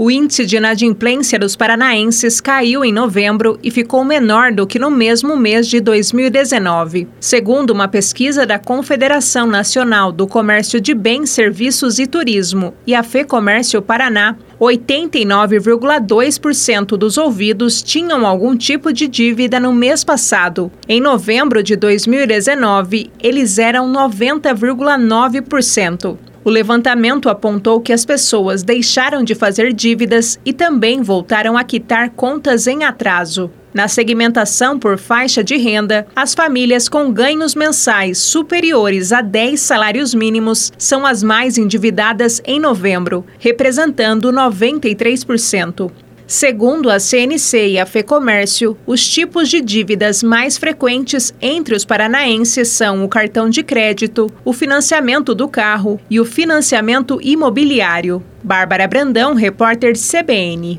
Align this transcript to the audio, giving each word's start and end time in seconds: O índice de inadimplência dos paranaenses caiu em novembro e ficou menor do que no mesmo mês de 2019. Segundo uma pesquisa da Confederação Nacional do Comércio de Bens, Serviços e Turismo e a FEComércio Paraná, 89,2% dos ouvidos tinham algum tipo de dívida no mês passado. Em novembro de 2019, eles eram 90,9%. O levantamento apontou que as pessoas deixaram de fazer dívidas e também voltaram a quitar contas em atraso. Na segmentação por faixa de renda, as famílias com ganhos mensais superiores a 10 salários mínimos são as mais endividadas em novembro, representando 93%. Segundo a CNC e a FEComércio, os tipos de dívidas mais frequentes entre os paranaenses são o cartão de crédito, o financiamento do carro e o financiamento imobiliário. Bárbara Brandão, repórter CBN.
O 0.00 0.12
índice 0.12 0.46
de 0.46 0.56
inadimplência 0.56 1.40
dos 1.40 1.56
paranaenses 1.56 2.40
caiu 2.40 2.84
em 2.84 2.92
novembro 2.92 3.58
e 3.64 3.68
ficou 3.68 4.04
menor 4.04 4.52
do 4.52 4.64
que 4.64 4.78
no 4.78 4.92
mesmo 4.92 5.36
mês 5.36 5.66
de 5.66 5.80
2019. 5.80 7.08
Segundo 7.18 7.70
uma 7.70 7.88
pesquisa 7.88 8.46
da 8.46 8.60
Confederação 8.60 9.48
Nacional 9.48 10.12
do 10.12 10.28
Comércio 10.28 10.80
de 10.80 10.94
Bens, 10.94 11.30
Serviços 11.30 11.98
e 11.98 12.06
Turismo 12.06 12.74
e 12.86 12.94
a 12.94 13.02
FEComércio 13.02 13.82
Paraná, 13.82 14.36
89,2% 14.60 16.96
dos 16.96 17.18
ouvidos 17.18 17.82
tinham 17.82 18.24
algum 18.24 18.56
tipo 18.56 18.92
de 18.92 19.08
dívida 19.08 19.58
no 19.58 19.72
mês 19.72 20.04
passado. 20.04 20.70
Em 20.88 21.00
novembro 21.00 21.60
de 21.60 21.74
2019, 21.74 23.10
eles 23.20 23.58
eram 23.58 23.92
90,9%. 23.92 26.27
O 26.48 26.50
levantamento 26.50 27.28
apontou 27.28 27.78
que 27.78 27.92
as 27.92 28.06
pessoas 28.06 28.62
deixaram 28.62 29.22
de 29.22 29.34
fazer 29.34 29.70
dívidas 29.70 30.40
e 30.46 30.52
também 30.54 31.02
voltaram 31.02 31.58
a 31.58 31.62
quitar 31.62 32.08
contas 32.08 32.66
em 32.66 32.84
atraso. 32.84 33.50
Na 33.74 33.86
segmentação 33.86 34.78
por 34.78 34.96
faixa 34.96 35.44
de 35.44 35.58
renda, 35.58 36.06
as 36.16 36.32
famílias 36.32 36.88
com 36.88 37.12
ganhos 37.12 37.54
mensais 37.54 38.16
superiores 38.16 39.12
a 39.12 39.20
10 39.20 39.60
salários 39.60 40.14
mínimos 40.14 40.72
são 40.78 41.04
as 41.04 41.22
mais 41.22 41.58
endividadas 41.58 42.40
em 42.46 42.58
novembro, 42.58 43.26
representando 43.38 44.32
93%. 44.32 46.07
Segundo 46.30 46.90
a 46.90 47.00
CNC 47.00 47.68
e 47.68 47.78
a 47.78 47.86
FEComércio, 47.86 48.76
os 48.86 49.08
tipos 49.08 49.48
de 49.48 49.62
dívidas 49.62 50.22
mais 50.22 50.58
frequentes 50.58 51.32
entre 51.40 51.74
os 51.74 51.86
paranaenses 51.86 52.68
são 52.68 53.02
o 53.02 53.08
cartão 53.08 53.48
de 53.48 53.62
crédito, 53.62 54.30
o 54.44 54.52
financiamento 54.52 55.34
do 55.34 55.48
carro 55.48 55.98
e 56.10 56.20
o 56.20 56.26
financiamento 56.26 57.18
imobiliário. 57.22 58.22
Bárbara 58.44 58.86
Brandão, 58.86 59.32
repórter 59.32 59.94
CBN. 59.94 60.76